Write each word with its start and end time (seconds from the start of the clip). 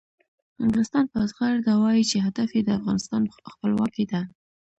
انګلستان 0.63 1.05
په 1.11 1.17
زغرده 1.29 1.73
وایي 1.83 2.03
چې 2.11 2.17
هدف 2.25 2.49
یې 2.57 2.61
د 2.65 2.69
افغانستان 2.79 3.21
خپلواکي 3.51 4.05
ده. 4.11 4.21